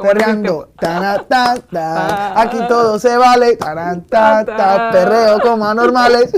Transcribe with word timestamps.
perreando, 0.00 0.68
ta, 0.78 1.24
ta, 1.28 1.56
ta, 1.70 2.40
aquí 2.40 2.58
todo 2.68 2.98
se 2.98 3.16
vale, 3.16 3.56
taran, 3.56 4.04
ta, 4.06 4.44
ta, 4.44 4.90
perreo 4.90 5.40
como 5.40 5.66
anormales. 5.66 6.32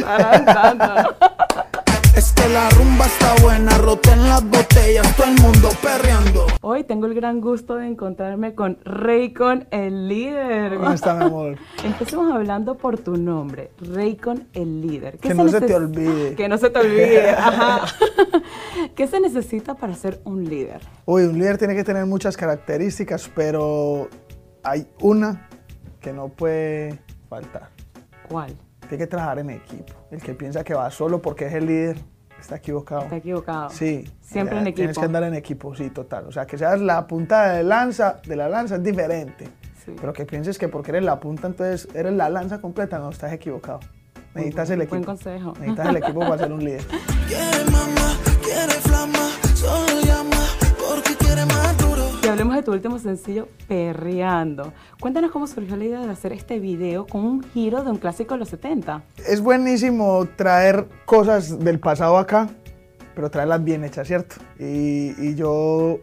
Es 2.15 2.31
que 2.33 2.47
la 2.47 2.69
rumba 2.69 3.07
está 3.07 3.35
buena, 3.43 3.79
roten 3.79 4.23
las 4.29 4.45
botellas, 4.45 5.17
todo 5.17 5.29
el 5.29 5.41
mundo 5.41 5.71
perreando. 5.83 6.47
Hoy 6.61 6.85
tengo 6.85 7.07
el 7.07 7.15
gran 7.15 7.41
gusto 7.41 7.77
de 7.77 7.87
encontrarme 7.87 8.55
con 8.55 8.77
Raycon, 8.85 9.67
el 9.71 10.09
líder. 10.09 10.77
¿Cómo 10.77 10.93
está, 10.93 11.15
mi 11.15 11.25
amor? 11.25 11.57
Empecemos 11.85 12.31
hablando 12.31 12.77
por 12.77 12.99
tu 12.99 13.17
nombre, 13.17 13.71
Raycon, 13.79 14.47
el 14.53 14.83
líder. 14.83 15.17
Que 15.21 15.33
no 15.33 15.49
se 15.49 15.63
te 15.63 15.75
olvide. 15.75 16.35
Que 16.35 16.51
no 16.51 16.59
se 16.59 16.69
te 16.69 16.81
olvide, 16.81 17.31
ajá. 17.31 17.87
¿Qué 18.95 19.07
se 19.07 19.19
necesita 19.19 19.75
para 19.75 19.95
ser 19.95 20.21
un 20.25 20.45
líder? 20.45 20.83
Uy, 21.07 21.23
un 21.23 21.39
líder 21.39 21.57
tiene 21.57 21.75
que 21.75 21.83
tener 21.83 22.05
muchas 22.05 22.37
características, 22.37 23.31
pero 23.35 24.11
hay 24.63 24.87
una 25.01 25.49
que 25.99 26.13
no 26.13 26.29
puede 26.29 26.99
faltar. 27.31 27.71
¿Cuál? 28.29 28.55
Tiene 28.81 28.99
que 28.99 29.07
trabajar 29.07 29.39
en 29.39 29.49
equipo. 29.49 29.95
El 30.11 30.21
que 30.21 30.35
piensa 30.35 30.63
que 30.63 30.75
va 30.75 30.91
solo 30.91 31.23
porque 31.23 31.47
es 31.47 31.55
el 31.55 31.67
líder 31.67 32.12
está 32.43 32.57
equivocado. 32.57 33.03
Está 33.03 33.17
equivocado. 33.17 33.71
Sí. 33.71 34.05
Siempre 34.21 34.59
en 34.59 34.67
equipo. 34.67 34.77
Tienes 34.77 34.99
que 34.99 35.05
andar 35.05 35.23
en 35.25 35.35
equipo, 35.35 35.75
sí, 35.75 35.91
total. 35.91 36.27
O 36.27 36.33
sea, 36.33 36.47
que 36.47 36.59
seas 36.59 36.81
la 36.81 37.07
punta 37.07 37.53
de 37.53 37.63
lanza, 37.63 38.21
de 38.27 38.37
la 38.37 38.49
lanza 38.49 38.77
es 38.77 38.83
diferente. 38.83 39.49
Sí. 39.85 39.95
Pero 40.01 40.13
que 40.13 40.27
pienses 40.27 40.59
que 40.59 40.69
porque 40.69 40.91
eres 40.93 41.05
la 41.05 41.19
punta, 41.19 41.49
entonces 41.49 41.89
eres 41.95 42.13
la 42.13 42.29
lanza 42.29 42.61
completa, 42.61 42.99
no, 42.99 43.11
estás 43.11 43.33
equivocado. 43.33 43.81
Necesitas 44.35 44.71
el 44.71 44.83
equipo. 44.83 44.97
Buen 44.97 45.05
consejo. 45.05 45.53
Necesitas 45.59 45.89
el 45.89 45.97
equipo 45.97 46.21
para 46.21 46.39
ser 46.39 46.53
un 46.53 46.65
líder. 46.65 46.83
Tu 52.63 52.73
último 52.73 52.99
sencillo, 52.99 53.49
Perreando. 53.69 54.73
Cuéntanos 55.01 55.31
cómo 55.31 55.47
surgió 55.47 55.77
la 55.77 55.85
idea 55.85 56.01
de 56.01 56.11
hacer 56.11 56.33
este 56.33 56.59
video 56.59 57.07
con 57.07 57.25
un 57.25 57.43
giro 57.43 57.83
de 57.85 57.91
un 57.91 57.99
clásico 57.99 58.35
de 58.35 58.41
los 58.41 58.49
70. 58.49 59.03
Es 59.29 59.41
buenísimo 59.41 60.27
traer 60.37 60.87
cosas 61.05 61.59
del 61.59 61.81
pasado 61.81 62.19
acá, 62.19 62.49
pero 63.15 63.31
traerlas 63.31 63.63
bien 63.63 63.85
hechas, 63.85 64.07
¿cierto? 64.07 64.37
Y, 64.59 65.15
y 65.19 65.35
yo 65.35 65.99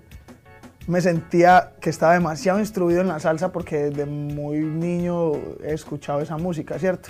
me 0.87 1.01
sentía 1.01 1.73
que 1.79 1.89
estaba 1.89 2.13
demasiado 2.13 2.59
instruido 2.59 3.01
en 3.01 3.07
la 3.07 3.19
salsa 3.19 3.51
porque 3.51 3.89
desde 3.89 4.05
muy 4.05 4.59
niño 4.59 5.33
he 5.63 5.73
escuchado 5.73 6.21
esa 6.21 6.37
música, 6.37 6.79
¿cierto? 6.79 7.09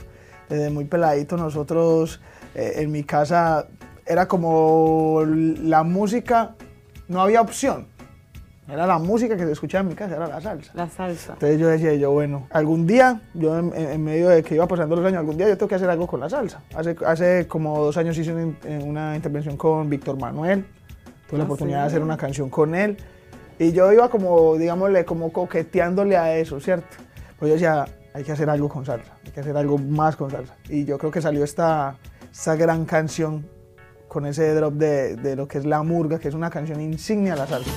Desde 0.50 0.70
muy 0.70 0.86
peladito 0.86 1.38
nosotros 1.38 2.20
eh, 2.56 2.74
en 2.78 2.92
mi 2.92 3.04
casa 3.04 3.68
era 4.06 4.28
como 4.28 5.24
la 5.26 5.84
música, 5.84 6.56
no 7.08 7.22
había 7.22 7.42
opción. 7.42 7.88
Era 8.72 8.86
la 8.86 9.00
música 9.00 9.36
que 9.36 9.46
se 9.46 9.52
escuchaba 9.52 9.82
en 9.82 9.88
mi 9.90 9.96
casa, 9.96 10.16
era 10.16 10.28
la 10.28 10.40
salsa. 10.40 10.72
La 10.76 10.88
salsa. 10.90 11.34
Entonces 11.34 11.60
yo 11.60 11.68
decía, 11.68 11.94
yo 11.96 12.12
bueno, 12.12 12.48
algún 12.52 12.86
día, 12.86 13.20
yo 13.34 13.58
en, 13.58 13.74
en 13.76 14.04
medio 14.04 14.30
de 14.30 14.44
que 14.44 14.56
iba 14.56 14.68
pasando 14.68 14.96
los 14.96 15.06
años, 15.06 15.20
algún 15.20 15.38
día 15.38 15.48
yo 15.48 15.58
tengo 15.58 15.68
que 15.70 15.76
hacer 15.76 15.90
algo 15.90 16.06
con 16.08 16.20
la 16.20 16.30
salsa. 16.30 16.62
Hace, 16.76 16.96
hace 17.06 17.48
como 17.48 17.80
dos 17.84 17.98
años 17.98 18.18
hice 18.18 18.32
una, 18.34 18.44
in- 18.44 18.58
una 18.88 19.16
intervención 19.16 19.58
con 19.58 19.90
Víctor 19.90 20.20
Manuel, 20.20 20.66
tuve 21.28 21.38
la 21.40 21.44
Ah, 21.44 21.48
oportunidad 21.48 21.84
de 21.84 21.90
sí. 21.90 21.94
hacer 21.96 22.04
una 22.04 22.18
canción 22.18 22.50
con 22.50 22.76
él, 22.76 22.98
y 23.58 23.72
yo 23.72 23.92
iba 23.92 24.10
como, 24.10 24.56
digámosle, 24.56 25.04
como 25.06 25.34
coqueteándole 25.34 26.16
a 26.16 26.38
eso, 26.38 26.60
¿cierto? 26.60 26.88
Pues 27.40 27.50
yo 27.50 27.54
decía, 27.56 27.86
hay 28.14 28.24
que 28.24 28.32
hacer 28.32 28.50
algo 28.50 28.70
con 28.70 28.86
salsa, 28.86 29.14
hay 29.26 29.32
que 29.32 29.40
hacer 29.40 29.58
algo 29.58 29.78
más 29.78 30.16
con 30.16 30.30
salsa. 30.32 30.56
Y 30.70 30.86
yo 30.86 30.98
creo 30.98 31.12
que 31.12 31.22
salió 31.22 31.44
esta, 31.44 31.96
esta 32.32 32.56
gran 32.56 32.86
canción 32.86 33.46
con 34.08 34.26
ese 34.26 34.54
drop 34.56 34.74
de, 34.74 35.16
de 35.18 35.36
lo 35.36 35.48
que 35.48 35.58
es 35.60 35.66
La 35.66 35.84
Murga, 35.84 36.18
que 36.20 36.28
es 36.30 36.34
una 36.34 36.50
canción 36.50 36.82
insignia 36.82 37.34
de 37.34 37.40
la 37.40 37.48
salsa. 37.48 37.70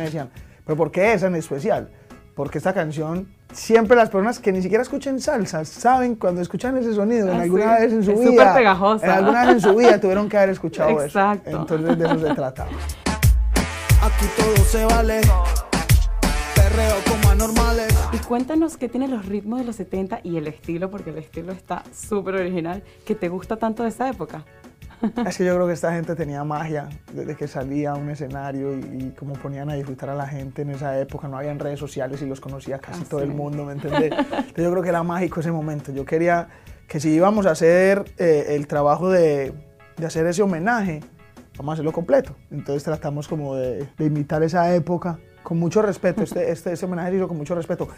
Me 0.00 0.06
decían, 0.06 0.30
¿pero 0.64 0.76
por 0.76 0.90
qué 0.90 1.12
esa 1.12 1.26
en 1.28 1.36
especial? 1.36 1.90
Porque 2.34 2.58
esta 2.58 2.72
canción, 2.72 3.28
siempre 3.52 3.96
las 3.96 4.08
personas 4.08 4.38
que 4.38 4.50
ni 4.52 4.62
siquiera 4.62 4.82
escuchan 4.82 5.20
salsa 5.20 5.64
saben 5.64 6.14
cuando 6.14 6.40
escuchan 6.40 6.76
ese 6.78 6.94
sonido, 6.94 7.28
en 7.30 7.38
Ah, 7.38 7.42
alguna 7.42 7.76
sí. 7.76 7.82
vez 7.82 7.92
en 7.92 8.04
su 8.04 8.10
Es 8.12 8.20
vida. 8.20 8.30
súper 8.30 8.54
pegajosa. 8.54 9.04
En 9.06 9.10
alguna 9.12 9.40
vez 9.46 9.54
en 9.56 9.60
su 9.60 9.74
vida 9.76 10.00
tuvieron 10.00 10.28
que 10.28 10.36
haber 10.38 10.50
escuchado 10.50 11.02
Exacto. 11.02 11.48
eso. 11.50 11.60
Entonces 11.60 11.98
de 11.98 12.04
eso 12.06 12.18
se 12.18 12.34
trataba. 12.34 12.70
Aquí 14.02 14.24
todo 14.36 14.64
se 14.64 14.84
vale, 14.86 15.20
perreo 16.54 16.94
como 17.08 17.30
anormales. 17.30 17.94
Y 18.12 18.18
cuéntanos 18.18 18.76
qué 18.76 18.88
tiene 18.88 19.08
los 19.08 19.26
ritmos 19.26 19.58
de 19.60 19.66
los 19.66 19.76
70 19.76 20.20
y 20.22 20.36
el 20.38 20.46
estilo, 20.46 20.90
porque 20.90 21.10
el 21.10 21.18
estilo 21.18 21.52
está 21.52 21.82
súper 21.94 22.36
original, 22.36 22.82
que 23.04 23.14
te 23.14 23.28
gusta 23.28 23.56
tanto 23.56 23.82
de 23.82 23.90
esa 23.90 24.08
época. 24.08 24.44
Es 25.26 25.38
que 25.38 25.44
yo 25.44 25.54
creo 25.54 25.66
que 25.66 25.72
esta 25.72 25.92
gente 25.92 26.14
tenía 26.14 26.44
magia 26.44 26.88
desde 27.12 27.34
que 27.36 27.48
salía 27.48 27.92
a 27.92 27.94
un 27.94 28.10
escenario 28.10 28.76
y, 28.76 28.80
y 28.80 29.14
como 29.18 29.34
ponían 29.34 29.70
a 29.70 29.74
disfrutar 29.74 30.10
a 30.10 30.14
la 30.14 30.26
gente 30.26 30.62
en 30.62 30.70
esa 30.70 30.98
época. 30.98 31.28
No 31.28 31.38
habían 31.38 31.58
redes 31.58 31.78
sociales 31.78 32.20
y 32.22 32.26
los 32.26 32.40
conocía 32.40 32.78
casi 32.78 33.02
Ah, 33.02 33.06
todo 33.08 33.22
el 33.22 33.30
mundo, 33.30 33.64
¿me 33.64 33.72
entendés? 33.72 34.12
Entonces 34.12 34.64
yo 34.64 34.70
creo 34.70 34.82
que 34.82 34.88
era 34.88 35.02
mágico 35.02 35.40
ese 35.40 35.52
momento. 35.52 35.92
Yo 35.92 36.04
quería 36.04 36.48
que 36.86 37.00
si 37.00 37.10
íbamos 37.10 37.46
a 37.46 37.52
hacer 37.52 38.04
eh, 38.18 38.46
el 38.50 38.66
trabajo 38.66 39.10
de, 39.10 39.52
de 39.96 40.06
hacer 40.06 40.26
ese 40.26 40.42
homenaje, 40.42 41.00
vamos 41.56 41.72
a 41.72 41.74
hacerlo 41.74 41.92
completo. 41.92 42.34
Entonces 42.50 42.82
tratamos 42.82 43.28
como 43.28 43.54
de, 43.56 43.88
de 43.96 44.04
imitar 44.04 44.42
esa 44.42 44.74
época 44.74 45.18
con 45.42 45.58
mucho 45.58 45.82
respeto. 45.82 46.22
Este, 46.22 46.50
este, 46.50 46.72
este 46.72 46.86
homenaje 46.86 47.10
se 47.10 47.16
hizo 47.16 47.28
con 47.28 47.36
mucho 47.36 47.54
respeto. 47.54 47.88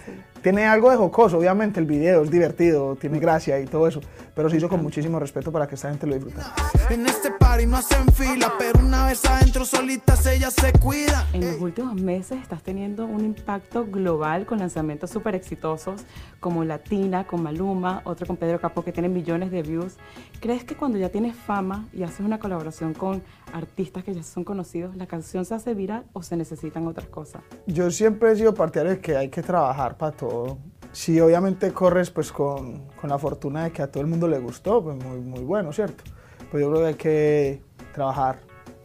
Tiene 0.43 0.67
algo 0.67 0.91
de 0.91 0.97
jocoso, 0.97 1.39
obviamente, 1.39 1.81
el 1.81 1.87
video 1.87 2.23
es 2.23 2.31
divertido, 2.31 2.97
tiene 2.97 3.19
gracia 3.19 3.61
y 3.61 3.67
todo 3.67 3.87
eso, 3.87 4.01
pero 4.35 4.49
se 4.51 4.57
hizo 4.57 4.69
con 4.69 4.83
muchísimo 4.83 5.19
respeto 5.19 5.53
para 5.53 5.67
que 5.67 5.75
esta 5.75 5.91
gente 5.91 6.07
lo 6.07 6.15
disfrutara. 6.15 6.55
En 6.91 7.07
este 7.07 7.31
party 7.31 7.67
no 7.67 7.77
hacen 7.77 8.07
fila, 8.13 8.53
pero 8.59 8.81
una 8.81 9.07
vez 9.07 9.25
adentro 9.25 9.65
solitas 9.65 10.27
ellas 10.27 10.55
se 10.55 10.73
cuidan. 10.73 11.25
En 11.33 11.53
los 11.53 11.61
últimos 11.61 11.95
meses 12.01 12.41
estás 12.43 12.63
teniendo 12.63 13.07
un 13.07 13.25
impacto 13.25 13.87
global 13.87 14.47
con 14.47 14.59
lanzamientos 14.59 15.11
súper 15.11 15.35
exitosos 15.35 16.03
como 16.41 16.65
Latina 16.65 17.27
con 17.27 17.43
Maluma, 17.43 18.03
otro 18.05 18.27
con 18.27 18.37
Pedro 18.37 18.61
Capó 18.61 18.83
que 18.83 18.93
tiene 18.93 19.09
millones 19.09 19.51
de 19.51 19.63
views. 19.63 19.97
¿Crees 20.41 20.65
que 20.65 20.75
cuando 20.75 20.99
ya 20.99 21.09
tienes 21.09 21.37
fama 21.37 21.87
y 21.93 22.03
haces 22.03 22.21
una 22.21 22.39
colaboración 22.39 22.95
con 22.95 23.23
artistas 23.53 24.05
que 24.05 24.15
ya 24.15 24.23
son 24.23 24.45
conocidos, 24.45 24.97
la 24.97 25.07
canción 25.07 25.45
se 25.45 25.55
hace 25.55 25.75
viral 25.75 26.05
o 26.13 26.23
se 26.23 26.37
necesitan 26.37 26.87
otras 26.87 27.07
cosas? 27.09 27.43
Yo 27.67 27.91
siempre 27.91 28.33
he 28.33 28.37
sido 28.37 28.55
partidario 28.55 28.93
de 28.93 29.01
que 29.01 29.17
hay 29.17 29.29
que 29.29 29.43
trabajar 29.43 29.97
para 29.97 30.17
todo. 30.17 30.59
Si 30.93 31.21
obviamente 31.21 31.73
corres 31.73 32.11
pues 32.11 32.33
con, 32.33 32.89
con 33.01 33.11
la 33.11 33.19
fortuna 33.19 33.65
de 33.65 33.73
que 33.73 33.83
a 33.83 33.91
todo 33.91 34.03
el 34.03 34.09
mundo 34.09 34.29
le 34.29 34.39
gustó, 34.39 34.83
pues 34.83 34.97
muy, 35.03 35.21
muy 35.21 35.41
bueno, 35.41 35.73
¿cierto? 35.73 36.05
Pues 36.51 36.63
yo 36.63 36.71
creo 36.71 36.83
que 36.83 36.89
hay 36.89 36.95
que 36.95 37.63
trabajar, 37.95 38.41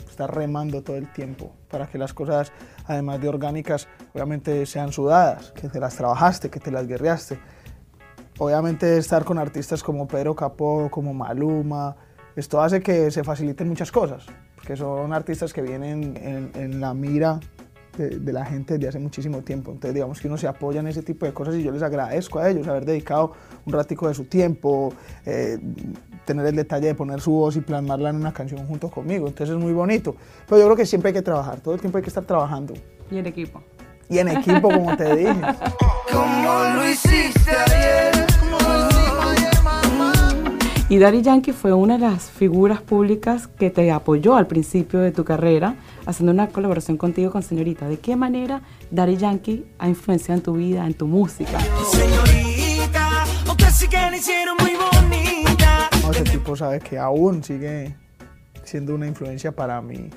estar 0.10 0.34
remando 0.34 0.82
todo 0.82 0.96
el 0.96 1.12
tiempo 1.12 1.54
para 1.70 1.88
que 1.88 1.98
las 1.98 2.14
cosas, 2.14 2.52
además 2.86 3.22
de 3.22 3.30
orgánicas, 3.30 3.88
obviamente 4.14 4.66
sean 4.66 4.92
sudadas, 4.92 5.52
que 5.52 5.68
te 5.68 5.80
las 5.80 5.96
trabajaste, 5.96 6.50
que 6.50 6.60
te 6.60 6.72
las 6.72 6.88
guerreaste. 6.88 7.40
Obviamente 8.40 8.98
estar 8.98 9.26
con 9.26 9.38
artistas 9.38 9.84
como 9.84 10.08
Pedro 10.08 10.36
Capó, 10.36 10.90
como 10.92 11.14
Maluma, 11.14 11.96
esto 12.36 12.62
hace 12.62 12.82
que 12.82 13.10
se 13.10 13.24
faciliten 13.24 13.68
muchas 13.68 13.92
cosas, 13.92 14.28
porque 14.68 14.82
son 14.82 15.14
artistas 15.14 15.54
que 15.54 15.62
vienen 15.62 16.18
en, 16.18 16.52
en 16.62 16.82
la 16.82 16.94
mira 16.94 17.40
de, 17.98 18.20
de 18.20 18.34
la 18.34 18.46
gente 18.46 18.74
desde 18.74 18.90
hace 18.90 19.00
muchísimo 19.00 19.42
tiempo. 19.42 19.72
Entonces, 19.72 19.94
digamos 19.94 20.20
que 20.20 20.28
uno 20.28 20.38
se 20.38 20.46
apoya 20.46 20.82
en 20.82 20.88
ese 20.88 21.04
tipo 21.04 21.26
de 21.26 21.34
cosas 21.34 21.56
y 21.56 21.64
yo 21.64 21.72
les 21.72 21.82
agradezco 21.82 22.40
a 22.40 22.50
ellos 22.50 22.68
haber 22.68 22.84
dedicado 22.84 23.32
un 23.66 23.72
ratico 23.72 24.10
de 24.10 24.14
su 24.14 24.26
tiempo, 24.26 24.94
eh, 25.26 25.58
tener 26.26 26.46
el 26.48 26.58
detalle 26.58 26.88
de 26.88 26.96
poner 26.96 27.22
su 27.22 27.32
voz 27.32 27.56
y 27.56 27.62
plasmarla 27.62 28.10
en 28.10 28.18
una 28.18 28.34
canción 28.34 28.68
junto 28.68 28.92
conmigo. 28.92 29.30
Entonces, 29.30 29.56
es 29.56 29.62
muy 29.62 29.72
bonito. 29.72 30.18
Pero 30.50 30.60
yo 30.60 30.66
creo 30.66 30.76
que 30.76 30.86
siempre 30.86 31.10
hay 31.10 31.14
que 31.14 31.22
trabajar, 31.22 31.62
todo 31.62 31.74
el 31.74 31.80
tiempo 31.80 32.00
hay 32.00 32.04
que 32.04 32.10
estar 32.10 32.26
trabajando. 32.26 32.74
Y 33.10 33.20
en 33.20 33.26
equipo. 33.26 33.64
Y 34.10 34.18
en 34.18 34.28
equipo, 34.28 34.70
como 34.70 34.98
te 34.98 35.16
dije. 35.16 35.42
Como 36.12 36.60
lo 36.76 36.90
hiciste 36.90 37.52
ayer, 37.52 38.17
Y 40.90 41.00
Daddy 41.00 41.22
Yankee 41.22 41.52
fue 41.52 41.74
una 41.74 41.98
de 41.98 42.08
las 42.08 42.30
figuras 42.30 42.82
públicas 42.82 43.48
que 43.48 43.70
te 43.70 43.92
apoyó 43.92 44.38
al 44.38 44.48
principio 44.48 45.02
de 45.02 45.12
tu 45.12 45.26
carrera, 45.26 45.76
haciendo 46.06 46.32
una 46.32 46.48
colaboración 46.48 46.96
contigo 46.96 47.30
con 47.30 47.44
Señorita. 47.44 47.90
¿De 47.90 48.00
qué 48.00 48.16
manera 48.16 48.62
Daddy 48.90 49.18
Yankee 49.18 49.66
ha 49.80 49.90
influenciado 49.90 50.38
en 50.38 50.44
tu 50.44 50.54
vida, 50.54 50.88
en 50.88 50.94
tu 50.94 51.06
música? 51.06 51.60
Señorita, 51.92 53.26
o 53.52 53.58
casi 53.58 53.90
que 53.90 53.98
la 53.98 54.16
hicieron 54.16 54.56
muy 54.62 54.76
bonita. 54.76 55.90
No, 56.02 56.12
ese 56.12 56.24
tipo 56.24 56.56
sabe 56.56 56.80
que 56.80 56.98
aún 56.98 57.44
sigue 57.44 57.98
siendo 58.64 58.96
una 58.96 59.08
influencia 59.08 59.52
para 59.52 59.82
mí. 59.82 60.10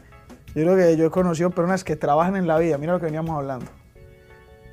Yo 0.54 0.62
creo 0.62 0.76
que 0.76 0.96
yo 0.96 1.06
he 1.06 1.10
conocido 1.10 1.50
personas 1.50 1.82
que 1.82 1.96
trabajan 1.96 2.36
en 2.36 2.46
la 2.46 2.58
vida, 2.58 2.78
mira 2.78 2.92
lo 2.92 3.00
que 3.00 3.06
veníamos 3.06 3.36
hablando. 3.36 3.66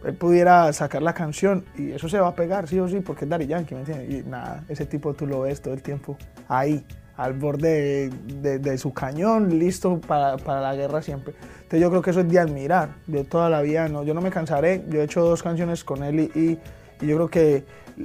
Él 0.05 0.13
pudiera 0.13 0.71
sacar 0.73 1.01
la 1.01 1.13
canción 1.13 1.65
y 1.77 1.91
eso 1.91 2.07
se 2.07 2.19
va 2.19 2.27
a 2.29 2.35
pegar, 2.35 2.67
sí 2.67 2.79
o 2.79 2.87
sí, 2.87 2.99
porque 3.01 3.25
es 3.25 3.29
Daddy 3.29 3.47
Yankee, 3.47 3.73
¿me 3.75 3.81
entiendes? 3.81 4.09
Y 4.25 4.29
nada, 4.29 4.63
ese 4.69 4.85
tipo 4.85 5.13
tú 5.13 5.25
lo 5.27 5.41
ves 5.41 5.61
todo 5.61 5.73
el 5.73 5.81
tiempo 5.81 6.17
ahí, 6.47 6.85
al 7.17 7.33
borde 7.33 8.09
de, 8.09 8.41
de- 8.41 8.59
de 8.59 8.77
su 8.77 8.93
cañón, 8.93 9.57
listo 9.57 9.99
para, 9.99 10.37
para 10.37 10.61
la 10.61 10.75
guerra 10.75 11.01
siempre. 11.01 11.33
Entonces 11.55 11.81
yo 11.81 11.89
creo 11.89 12.01
que 12.03 12.11
eso 12.11 12.19
es 12.21 12.29
de 12.29 12.37
admirar. 12.39 12.89
Yo 13.07 13.23
toda 13.25 13.49
la 13.49 13.61
vida, 13.61 13.89
no, 13.89 14.03
yo 14.03 14.13
no 14.13 14.21
me 14.21 14.29
cansaré, 14.29 14.83
yo 14.87 15.01
he 15.01 15.03
hecho 15.03 15.21
dos 15.21 15.41
canciones 15.41 15.83
con 15.83 16.03
él 16.03 16.19
y, 16.19 16.39
y- 16.39 16.59
y 17.01 17.05
yo 17.07 17.15
creo 17.15 17.27
que 17.29 17.63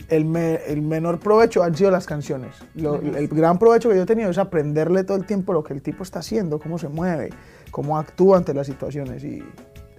el, 0.09 0.25
me- 0.25 0.57
el 0.67 0.81
menor 0.83 1.21
provecho 1.21 1.63
han 1.63 1.75
sido 1.75 1.91
las 1.91 2.07
canciones. 2.07 2.55
Lo- 2.75 2.97
el 3.01 3.29
gran 3.29 3.59
provecho 3.59 3.91
que 3.91 3.97
yo 3.97 4.03
he 4.03 4.07
tenido 4.07 4.31
es 4.31 4.39
aprenderle 4.39 5.05
todo 5.05 5.19
el 5.19 5.27
tiempo 5.27 5.53
lo 5.53 5.63
que 5.63 5.75
el 5.75 5.83
tipo 5.83 6.03
está 6.03 6.21
haciendo, 6.21 6.59
cómo 6.59 6.79
se 6.79 6.89
mueve, 6.89 7.29
cómo 7.71 7.99
actúa 7.99 8.39
ante 8.39 8.55
las 8.55 8.67
situaciones. 8.67 9.23
Y 9.25 9.43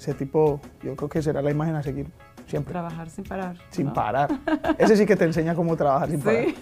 ese 0.03 0.13
tipo, 0.13 0.59
yo 0.83 0.95
creo 0.95 1.09
que 1.09 1.21
será 1.21 1.41
la 1.41 1.51
imagen 1.51 1.75
a 1.75 1.83
seguir 1.83 2.07
siempre, 2.47 2.71
Trabajar 2.73 3.09
sin 3.09 3.23
parar. 3.23 3.55
sin 3.69 3.85
¿no? 3.87 3.93
parar. 3.93 4.29
Ese 4.77 4.97
sí 4.97 5.05
que 5.05 5.15
te 5.15 5.23
enseña 5.25 5.55
cómo 5.55 5.75
trabajar 5.77 6.09
sin 6.09 6.19
parar. 6.19 6.45
Sí. 6.45 6.55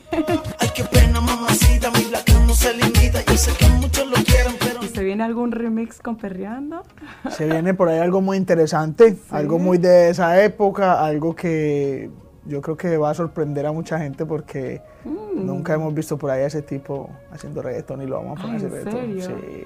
Ay, 0.59 0.69
qué 0.75 0.83
pena, 0.83 1.19
mamacita, 1.19 1.89
mi 1.91 2.11
no 2.47 2.53
se 2.53 2.73
limita. 2.73 3.21
Yo 3.25 3.35
sé 3.38 3.51
que 3.57 3.67
muchos 3.67 4.07
lo 4.07 4.15
quieren, 4.23 4.53
pero 4.59 4.83
¿Y 4.83 4.88
se 4.88 5.03
viene 5.03 5.23
algún 5.23 5.51
remix 5.51 5.99
con 5.99 6.17
Perreando? 6.17 6.83
Se 7.29 7.45
viene 7.45 7.73
por 7.73 7.89
ahí 7.89 7.99
algo 7.99 8.21
muy 8.21 8.38
interesante, 8.38 9.17
algo 9.31 9.57
muy 9.57 9.77
de 9.79 10.09
esa 10.11 10.44
época, 10.44 11.03
algo 11.03 11.35
que 11.35 12.09
yo 12.45 12.61
creo 12.61 12.77
que 12.77 12.97
va 12.97 13.09
a 13.11 13.13
sorprender 13.13 13.65
a 13.65 13.71
mucha 13.71 13.97
gente 13.99 14.25
porque 14.25 14.81
Mm. 15.03 15.45
nunca 15.47 15.73
hemos 15.73 15.94
visto 15.95 16.15
por 16.17 16.29
ahí 16.29 16.44
a 16.44 16.45
ese 16.45 16.61
tipo 16.61 17.09
haciendo 17.31 17.61
reggaetón 17.63 18.03
y 18.03 18.05
lo 18.05 18.17
vamos 18.17 18.39
a 18.39 18.44
poner 18.44 18.61
¿en 18.61 18.91
serio? 18.91 19.25
Sí. 19.25 19.65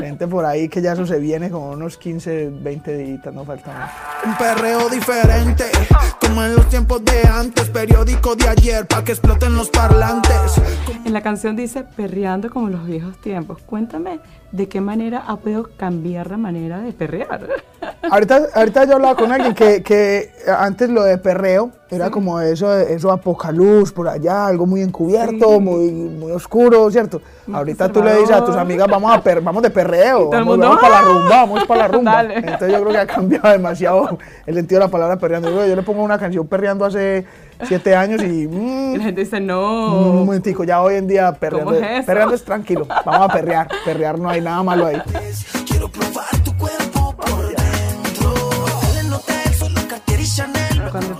Gente 0.00 0.26
por 0.28 0.44
ahí 0.44 0.68
que 0.68 0.80
ya 0.80 0.92
eso 0.92 1.06
se 1.06 1.18
viene 1.18 1.50
como 1.50 1.70
unos 1.70 1.96
15, 1.98 2.50
20 2.50 2.96
días, 2.96 3.34
no 3.34 3.44
falta 3.44 3.72
más. 3.72 3.90
un 4.24 4.36
perreo 4.36 4.88
diferente. 4.88 5.64
Como 6.20 6.44
en 6.44 6.54
los 6.56 6.68
tiempos 6.68 7.04
de 7.04 7.26
antes, 7.26 7.68
periódico 7.70 8.36
de 8.36 8.48
ayer, 8.48 8.86
pa' 8.86 9.02
que 9.02 9.12
exploten 9.12 9.56
los 9.56 9.70
parlantes. 9.70 10.60
En 11.04 11.12
la 11.12 11.22
canción 11.22 11.56
dice 11.56 11.84
perreando 11.84 12.50
como 12.50 12.68
los 12.68 12.86
viejos 12.86 13.18
tiempos. 13.18 13.62
Cuéntame 13.62 14.20
de 14.52 14.68
qué 14.68 14.80
manera 14.80 15.24
ha 15.26 15.36
podido 15.36 15.70
cambiar 15.76 16.30
la 16.30 16.36
manera 16.36 16.78
de 16.80 16.92
perrear. 16.92 17.48
Ahorita, 18.10 18.40
ahorita 18.54 18.84
yo 18.84 18.94
hablaba 18.94 19.16
con 19.16 19.32
alguien 19.32 19.54
que, 19.54 19.82
que 19.82 20.30
antes 20.56 20.88
lo 20.88 21.02
de 21.02 21.18
perreo 21.18 21.70
era 21.90 22.10
como 22.10 22.38
eso, 22.40 22.72
eso 22.78 23.10
a 23.10 23.16
poca 23.16 23.50
luz 23.50 23.92
por 23.92 24.08
allá, 24.08 24.46
algo 24.46 24.66
muy 24.66 24.82
encubierto, 24.82 25.54
Sí. 25.54 25.60
muy, 25.60 25.90
muy 25.90 26.30
oscuro, 26.32 26.90
¿cierto? 26.90 27.20
Muy 27.46 27.56
ahorita 27.56 27.90
tú 27.90 28.02
le 28.02 28.14
dices 28.18 28.30
a 28.36 28.44
tus 28.44 28.54
amigas, 28.56 28.86
vamos, 28.88 29.10
a 29.16 29.20
per- 29.22 29.40
vamos 29.40 29.62
de 29.62 29.70
perreo, 29.70 30.24
todo 30.28 30.32
el 30.34 30.44
vamos, 30.44 30.46
mundo, 30.58 30.66
vamos 30.68 30.80
para 30.82 30.92
la 30.94 30.98
¡ah! 31.00 31.02
rumba, 31.12 31.28
vamos 31.40 31.64
para 31.66 31.80
la 31.80 31.88
rumba. 31.88 32.12
Dale. 32.12 32.34
Entonces 32.36 32.72
yo 32.72 32.80
creo 32.80 32.92
que 32.92 32.98
ha 32.98 33.06
cambiado 33.06 33.48
demasiado 33.50 34.18
el 34.46 34.54
sentido 34.54 34.80
de 34.80 34.86
la 34.86 34.90
palabra 34.90 35.16
perreando. 35.16 35.50
Yo, 35.50 35.66
yo 35.66 35.74
le 35.74 35.82
pongo 35.82 36.02
una 36.04 36.18
canción 36.18 36.46
perreando 36.46 36.84
hace 36.84 37.24
siete 37.64 37.96
años 37.96 38.22
y... 38.22 38.46
mm, 38.46 38.94
Y 38.94 38.96
la 38.98 39.04
gente 39.04 39.20
dice, 39.22 39.38
un 39.38 39.46
no. 39.46 39.88
momentico, 40.12 40.62
ya 40.64 40.82
hoy 40.82 40.96
en 40.96 41.06
día 41.08 41.32
perreando, 41.32 41.72
¿Cómo 41.72 41.84
es 41.84 41.90
eso? 42.00 42.06
perreando 42.06 42.34
es 42.34 42.44
tranquilo, 42.44 42.86
vamos 43.04 43.28
a 43.30 43.32
perrear, 43.32 43.66
perrear 43.84 44.18
no 44.18 44.28
hay 44.28 44.40
nada 44.42 44.62
malo 44.62 44.86
ahí. 44.86 45.02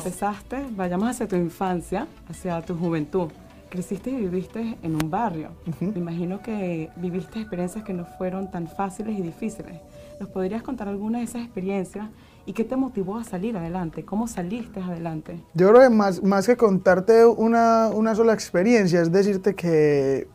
Empezaste, 0.09 0.65
vayamos 0.75 1.11
hacia 1.11 1.29
tu 1.29 1.37
infancia, 1.37 2.07
hacia 2.31 2.63
tu 2.63 2.75
juventud. 2.75 3.29
Creciste 3.69 4.09
y 4.09 4.17
viviste 4.17 4.79
en 4.83 4.95
un 4.95 5.11
barrio. 5.11 5.51
Me 5.81 5.99
imagino 5.99 6.41
que 6.41 6.89
viviste 6.97 7.41
experiencias 7.41 7.85
que 7.85 7.93
no 7.93 8.07
fueron 8.17 8.51
tan 8.51 8.67
fáciles 8.69 9.19
y 9.19 9.23
difíciles. 9.23 9.83
¿Nos 10.19 10.31
podrías 10.31 10.63
contar 10.63 10.89
alguna 10.89 11.19
de 11.19 11.25
esas 11.25 11.43
experiencias 11.43 12.07
y 12.47 12.55
qué 12.55 12.65
te 12.65 12.77
motivó 12.77 13.19
a 13.19 13.25
salir 13.25 13.55
adelante? 13.59 14.07
¿Cómo 14.07 14.27
saliste 14.27 14.81
adelante? 14.81 15.43
Yo 15.53 15.69
creo 15.69 15.83
que 15.83 15.95
más, 15.95 16.23
más 16.23 16.47
que 16.47 16.57
contarte 16.57 17.27
una, 17.27 17.89
una 17.89 18.15
sola 18.15 18.33
experiencia, 18.33 19.03
es 19.03 19.13
decirte 19.13 19.55
que 19.55 20.27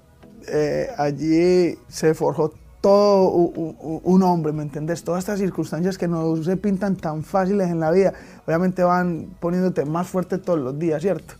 eh, 0.47 0.87
allí 0.97 1.79
se 1.87 2.13
forjó 2.13 2.53
todo 2.83 3.21
un 4.03 4.23
hombre, 4.23 4.51
¿me 4.51 4.61
entendés? 4.61 5.05
Todas 5.05 5.19
estas 5.19 5.39
circunstancias 5.39 5.97
que 5.97 6.09
no 6.09 6.35
se 6.43 6.57
pintan 6.57 6.97
tan 6.97 7.23
fáciles 7.23 7.69
en 7.69 7.79
la 7.79 7.91
vida, 7.91 8.11
obviamente 8.45 8.83
van 8.83 9.27
poniéndote 9.39 9.85
más 9.85 10.05
fuerte 10.09 10.37
todos 10.37 10.59
los 10.59 10.77
días, 10.77 11.01
¿cierto? 11.01 11.35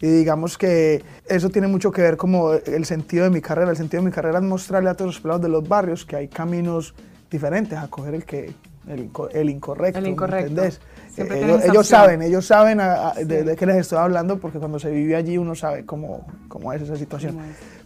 Y 0.00 0.08
digamos 0.08 0.58
que 0.58 1.04
eso 1.28 1.50
tiene 1.50 1.68
mucho 1.68 1.92
que 1.92 2.02
ver 2.02 2.16
como 2.16 2.52
el 2.52 2.84
sentido 2.84 3.22
de 3.22 3.30
mi 3.30 3.40
carrera. 3.40 3.70
El 3.70 3.76
sentido 3.76 4.02
de 4.02 4.08
mi 4.08 4.12
carrera 4.12 4.38
es 4.40 4.44
mostrarle 4.44 4.90
a 4.90 4.94
todos 4.94 5.14
los 5.14 5.20
pelados 5.20 5.40
de 5.42 5.48
los 5.48 5.68
barrios 5.68 6.04
que 6.04 6.16
hay 6.16 6.26
caminos 6.26 6.94
diferentes 7.30 7.78
a 7.78 7.86
coger 7.86 8.14
el 8.16 8.24
que 8.24 8.52
el, 8.88 9.08
el 9.32 9.50
incorrecto, 9.50 9.98
El 9.98 10.04
¿me 10.04 10.10
incorrecto. 10.10 10.48
entendés? 10.50 10.80
Siempre 11.14 11.40
Eh, 11.40 11.44
ellos, 11.44 11.64
ellos 11.64 11.86
saben, 11.86 12.22
ellos 12.22 12.44
saben 12.44 12.80
a- 12.80 13.10
a- 13.10 13.14
de, 13.14 13.38
Sí. 13.40 13.44
de 13.46 13.54
qué 13.56 13.66
les 13.66 13.76
estoy 13.76 13.98
hablando 13.98 14.38
porque 14.38 14.58
cuando 14.58 14.80
se 14.80 14.90
vive 14.90 15.14
allí 15.14 15.38
uno 15.38 15.54
sabe 15.54 15.84
cómo, 15.86 16.26
cómo 16.48 16.72
es 16.72 16.82
esa 16.82 16.96
situación. 16.96 17.36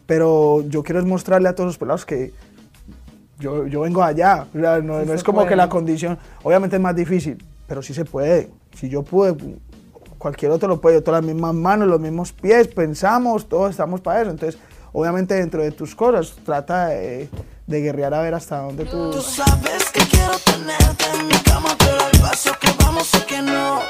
Pero 0.06 0.62
yo 0.69 0.82
quiero 0.82 1.05
mostrarle 1.05 1.50
a 1.50 1.55
todos 1.55 1.69
los 1.69 1.79
pelados 1.79 2.06
que 2.06 2.32
yo, 3.43 3.67
yo 3.67 3.81
vengo 3.81 4.03
allá. 4.03 4.47
O 4.55 4.59
sea, 4.59 4.81
no, 4.81 5.00
Sí 5.00 5.06
no 5.06 5.15
es 5.15 5.23
como 5.25 5.39
puede. 5.39 5.49
que 5.50 5.56
la 5.56 5.69
condición, 5.69 6.19
obviamente 6.43 6.77
es 6.77 6.83
más 6.83 6.94
difícil, 6.97 7.44
pero 7.67 7.83
sí 7.83 7.93
se 7.93 8.05
puede. 8.05 8.49
Si 8.75 8.89
yo 8.89 9.03
pude, 9.03 9.35
cualquier 10.19 10.53
otro 10.53 10.69
lo 10.69 10.81
puede. 10.81 10.97
Yo 10.97 11.03
todas 11.03 11.23
las 11.25 11.33
mismas 11.35 11.55
manos, 11.55 11.89
los 11.89 12.00
mismos 12.00 12.33
pies, 12.33 12.69
pensamos, 12.69 13.49
todos 13.49 13.71
estamos 13.71 14.00
para 14.00 14.23
eso. 14.23 14.31
Entonces, 14.31 14.59
obviamente 14.93 15.35
dentro 15.35 15.62
de 15.62 15.73
tus 15.73 15.94
cosas, 15.94 16.35
trata 16.44 16.87
de, 16.87 17.29
de 17.67 17.81
guerrear 17.81 18.15
a 18.15 18.23
ver 18.23 18.35
hasta 18.35 18.59
dónde 18.61 18.85
tú... 18.85 19.11
Tú 19.11 19.21
sabes 19.21 19.91
que 19.93 20.00
quiero 20.06 20.33
tenerte 20.44 21.05
en 21.19 21.27
mi 21.27 21.35
cama, 21.43 21.71
pero 21.79 21.97
al 22.05 22.21
paso 22.21 22.53
que 22.61 22.69
vamos 22.83 23.06
sé 23.06 23.25
que 23.27 23.43
no. 23.43 23.81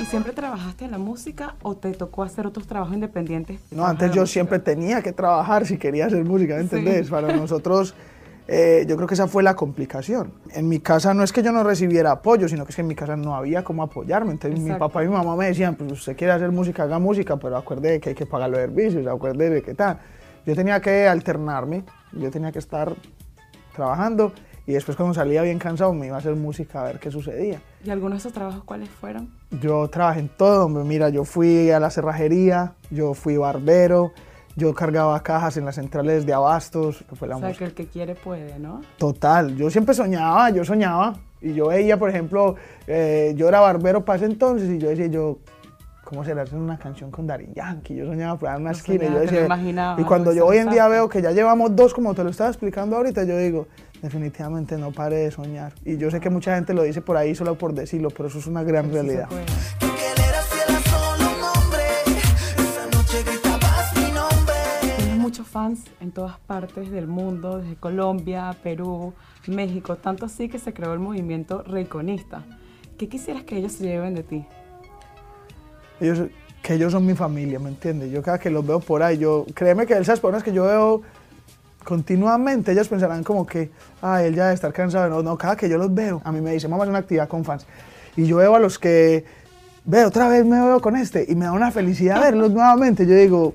¿Y 0.00 0.04
siempre 0.04 0.32
trabajaste 0.32 0.84
en 0.84 0.90
la 0.90 0.98
música 0.98 1.54
o 1.62 1.74
te 1.76 1.92
tocó 1.92 2.22
hacer 2.22 2.46
otros 2.46 2.66
trabajos 2.66 2.94
independientes? 2.94 3.60
No, 3.70 3.86
antes 3.86 4.12
yo 4.12 4.26
siempre 4.26 4.58
tenía 4.58 5.00
que 5.02 5.12
trabajar 5.12 5.66
si 5.66 5.78
quería 5.78 6.06
hacer 6.06 6.22
música, 6.24 6.54
¿me 6.56 6.60
Sí. 6.60 6.76
entendés? 6.76 7.08
Para 7.08 7.34
nosotros, 7.34 7.94
eh, 8.48 8.84
yo 8.88 8.96
creo 8.96 9.08
que 9.08 9.14
esa 9.14 9.26
fue 9.26 9.42
la 9.42 9.56
complicación. 9.56 10.32
En 10.52 10.68
mi 10.68 10.78
casa 10.80 11.12
no 11.14 11.22
es 11.22 11.32
que 11.32 11.42
yo 11.42 11.52
no 11.52 11.64
recibiera 11.64 12.12
apoyo, 12.12 12.48
sino 12.48 12.64
que 12.64 12.70
es 12.70 12.76
que 12.76 12.82
en 12.82 12.88
mi 12.88 12.94
casa 12.94 13.16
no 13.16 13.34
había 13.34 13.64
cómo 13.64 13.82
apoyarme. 13.82 14.32
Entonces 14.32 14.60
mi 14.60 14.66
Exacto. 14.66 14.86
papá 14.86 15.04
y 15.04 15.08
mi 15.08 15.14
mamá 15.14 15.34
me 15.36 15.46
decían, 15.46 15.74
pues 15.74 15.92
usted 15.92 16.16
quiere 16.16 16.32
hacer 16.32 16.52
música, 16.52 16.84
haga 16.84 16.98
música, 16.98 17.36
pero 17.36 17.56
acuerde 17.56 17.92
de 17.92 18.00
que 18.00 18.10
hay 18.10 18.14
que 18.14 18.26
pagar 18.26 18.50
los 18.50 18.60
servicios, 18.60 19.06
acuerde 19.06 19.50
de 19.50 19.62
qué 19.62 19.74
tal. 19.74 19.98
Yo 20.46 20.54
tenía 20.54 20.80
que 20.80 21.08
alternarme, 21.08 21.84
yo 22.12 22.30
tenía 22.30 22.52
que 22.52 22.60
estar 22.60 22.94
trabajando 23.74 24.32
y 24.64 24.72
después 24.72 24.96
cuando 24.96 25.14
salía 25.14 25.42
bien 25.42 25.58
cansado 25.58 25.92
me 25.92 26.06
iba 26.06 26.16
a 26.16 26.18
hacer 26.18 26.34
música 26.34 26.80
a 26.80 26.84
ver 26.84 26.98
qué 26.98 27.10
sucedía. 27.10 27.60
¿Y 27.84 27.90
algunos 27.90 28.14
de 28.14 28.18
esos 28.18 28.32
trabajos 28.32 28.64
cuáles 28.64 28.88
fueron? 28.88 29.30
Yo 29.60 29.88
trabajé 29.88 30.20
en 30.20 30.28
todo, 30.28 30.68
mira, 30.68 31.08
yo 31.08 31.24
fui 31.24 31.70
a 31.70 31.80
la 31.80 31.90
cerrajería, 31.90 32.74
yo 32.90 33.14
fui 33.14 33.36
barbero, 33.36 34.12
yo 34.56 34.74
cargaba 34.74 35.22
cajas 35.22 35.56
en 35.58 35.64
las 35.66 35.74
centrales 35.76 36.26
de 36.26 36.32
abastos, 36.32 37.04
que 37.08 37.14
fue 37.14 37.28
la 37.28 37.36
O 37.36 37.38
sea, 37.40 37.48
música. 37.48 37.64
que 37.64 37.68
el 37.70 37.74
que 37.74 37.86
quiere 37.86 38.14
puede, 38.14 38.58
¿no? 38.58 38.80
Total, 38.98 39.54
yo 39.56 39.70
siempre 39.70 39.94
soñaba, 39.94 40.50
yo 40.50 40.64
soñaba, 40.64 41.14
y 41.40 41.52
yo 41.54 41.68
veía, 41.68 41.98
por 41.98 42.08
ejemplo, 42.10 42.56
eh, 42.86 43.34
yo 43.36 43.48
era 43.48 43.60
barbero 43.60 44.04
para 44.04 44.16
ese 44.16 44.24
entonces, 44.26 44.68
y 44.70 44.78
yo 44.78 44.88
decía, 44.88 45.06
yo, 45.06 45.38
¿cómo 46.04 46.24
será 46.24 46.42
hacer 46.42 46.58
una 46.58 46.78
canción 46.78 47.10
con 47.10 47.26
Daddy 47.26 47.48
Yankee? 47.54 47.94
Yo 47.96 48.06
soñaba 48.06 48.38
por 48.38 48.48
ahí 48.48 48.56
en 48.56 48.62
una 48.62 48.70
Lo 48.72 48.76
esquina, 48.78 49.04
y 49.04 49.12
yo 49.12 49.18
decía, 49.20 49.94
y 49.98 50.02
cuando 50.04 50.32
yo 50.32 50.46
hoy 50.46 50.56
en 50.56 50.70
día 50.70 50.88
veo 50.88 51.08
que 51.08 51.20
ya 51.20 51.32
llevamos 51.32 51.76
dos, 51.76 51.92
como 51.92 52.14
te 52.14 52.24
lo 52.24 52.30
estaba 52.30 52.48
explicando 52.48 52.96
ahorita, 52.96 53.24
yo 53.24 53.36
digo, 53.36 53.66
definitivamente 54.00 54.78
no 54.78 54.90
pare 54.92 55.16
de 55.16 55.30
soñar. 55.30 55.74
Y 55.84 55.98
yo 55.98 56.10
sé 56.10 56.20
que 56.20 56.30
mucha 56.30 56.54
gente 56.54 56.72
lo 56.72 56.82
dice 56.82 57.02
por 57.02 57.16
ahí 57.18 57.34
solo 57.34 57.56
por 57.58 57.74
decirlo, 57.74 58.08
pero 58.10 58.28
eso 58.28 58.38
es 58.38 58.46
una 58.46 58.62
gran 58.62 58.86
Sí 58.86 58.92
realidad. 58.92 59.28
puede. 59.28 59.85
Fans 65.56 65.84
en 66.02 66.10
todas 66.10 66.38
partes 66.40 66.90
del 66.90 67.06
mundo, 67.06 67.60
desde 67.60 67.76
Colombia, 67.76 68.54
Perú, 68.62 69.14
México, 69.46 69.96
tanto 69.96 70.26
así 70.26 70.50
que 70.50 70.58
se 70.58 70.74
creó 70.74 70.92
el 70.92 70.98
movimiento 70.98 71.62
reiconista. 71.62 72.44
¿Qué 72.98 73.08
quisieras 73.08 73.44
que 73.44 73.56
ellos 73.56 73.72
se 73.72 73.84
lleven 73.84 74.14
de 74.14 74.22
ti? 74.22 74.44
ellos, 75.98 76.28
que 76.62 76.74
ellos 76.74 76.92
son 76.92 77.06
mi 77.06 77.14
familia, 77.14 77.58
¿me 77.58 77.70
entiendes? 77.70 78.12
Yo 78.12 78.22
cada 78.22 78.38
que 78.38 78.50
los 78.50 78.66
veo 78.66 78.80
por 78.80 79.02
ahí, 79.02 79.16
yo, 79.16 79.46
créeme 79.54 79.86
que 79.86 79.94
esas 79.94 80.20
personas 80.20 80.42
que 80.42 80.52
yo 80.52 80.64
veo 80.64 81.00
continuamente, 81.84 82.72
ellos 82.72 82.88
pensarán 82.88 83.24
como 83.24 83.46
que, 83.46 83.70
ay, 84.02 84.26
él 84.26 84.34
ya 84.34 84.42
debe 84.42 84.56
estar 84.56 84.74
cansado. 84.74 85.08
No, 85.08 85.22
no, 85.22 85.38
cada 85.38 85.56
que 85.56 85.70
yo 85.70 85.78
los 85.78 85.94
veo, 85.94 86.20
a 86.22 86.32
mí 86.32 86.42
me 86.42 86.52
dicen, 86.52 86.70
vamos 86.70 86.82
a 86.82 86.84
hacer 86.84 86.90
una 86.90 86.98
actividad 86.98 87.28
con 87.28 87.46
fans. 87.46 87.66
Y 88.14 88.26
yo 88.26 88.36
veo 88.36 88.56
a 88.56 88.58
los 88.58 88.78
que, 88.78 89.24
veo, 89.86 90.08
otra 90.08 90.28
vez 90.28 90.44
me 90.44 90.60
veo 90.60 90.82
con 90.82 90.96
este, 90.96 91.24
y 91.26 91.34
me 91.34 91.46
da 91.46 91.52
una 91.52 91.70
felicidad 91.70 92.20
verlos 92.28 92.50
nuevamente. 92.50 93.06
Yo 93.06 93.14
digo, 93.14 93.54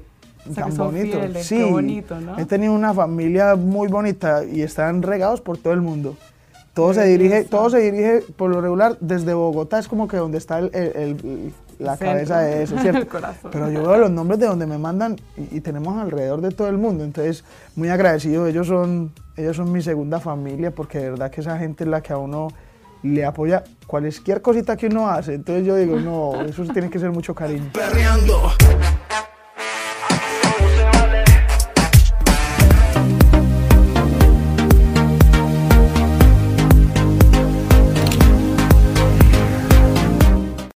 O 0.49 0.53
sea, 0.53 0.63
tan 0.63 0.71
que 0.71 0.75
son 0.77 0.85
bonito. 0.93 1.19
fieles, 1.19 1.45
sí, 1.45 1.57
qué 1.57 1.63
bonito, 1.65 2.19
¿no? 2.19 2.37
he 2.39 2.45
tenido 2.45 2.73
una 2.73 2.93
familia 2.93 3.55
muy 3.55 3.87
bonita 3.87 4.43
y 4.43 4.61
están 4.61 5.01
regados 5.03 5.41
por 5.41 5.57
todo 5.57 5.73
el 5.73 5.81
mundo. 5.81 6.15
Todo 6.73 6.93
se, 6.93 7.03
dirige, 7.03 7.43
todo 7.43 7.69
se 7.69 7.79
dirige 7.79 8.23
por 8.37 8.49
lo 8.49 8.61
regular 8.61 8.95
desde 9.01 9.33
Bogotá, 9.33 9.77
es 9.77 9.87
como 9.89 10.07
que 10.07 10.15
donde 10.17 10.37
está 10.37 10.59
el- 10.59 10.71
el- 10.73 10.95
el- 10.95 11.53
la 11.79 11.97
centro, 11.97 12.13
cabeza 12.13 12.39
de 12.41 12.63
eso, 12.63 12.75
¿cierto? 12.81 12.99
el 13.01 13.07
corazón. 13.07 13.51
Pero 13.51 13.69
yo 13.71 13.81
veo 13.81 13.97
los 13.97 14.09
nombres 14.11 14.39
de 14.39 14.45
donde 14.45 14.65
me 14.67 14.77
mandan 14.77 15.17
y, 15.35 15.57
y 15.57 15.61
tenemos 15.61 15.97
alrededor 16.01 16.39
de 16.41 16.51
todo 16.51 16.69
el 16.69 16.77
mundo, 16.77 17.03
entonces 17.03 17.43
muy 17.75 17.89
agradecido, 17.89 18.47
ellos 18.47 18.67
son, 18.67 19.11
ellos 19.35 19.57
son 19.57 19.71
mi 19.71 19.81
segunda 19.81 20.19
familia 20.21 20.71
porque 20.71 20.99
de 20.99 21.09
verdad 21.09 21.29
que 21.29 21.41
esa 21.41 21.57
gente 21.57 21.83
es 21.83 21.89
la 21.89 22.01
que 22.01 22.13
a 22.13 22.17
uno 22.17 22.47
le 23.03 23.25
apoya 23.25 23.63
cualquier 23.87 24.41
cosita 24.41 24.77
que 24.77 24.85
uno 24.87 25.09
hace, 25.09 25.33
entonces 25.33 25.65
yo 25.65 25.75
digo, 25.75 25.99
no, 25.99 26.39
eso 26.45 26.63
tiene 26.71 26.89
que 26.89 26.99
ser 26.99 27.11
mucho 27.11 27.33
cariño. 27.35 27.69
Perreando. 27.73 28.51